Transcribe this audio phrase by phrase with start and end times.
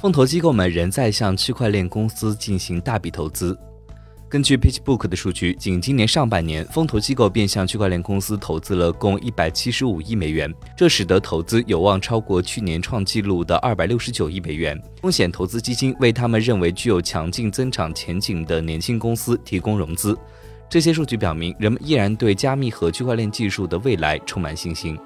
[0.00, 3.54] 风投机构们仍在向区块链公司进行大笔投资。
[4.30, 14.80] 根据 PitchBook 的数据，仅今年上半年，风投机构便向区块链公司投资了共一百七十五亿美元，这使得投资有望超过去年创纪录的二百六十九亿美元。
[15.02, 20.16] 风险投资基金为他们认为具有强劲增长前景的年轻公司提供融资。
[20.70, 24.98] 这些数据表明，人们依然对加密和区块链技术的未来充满信心。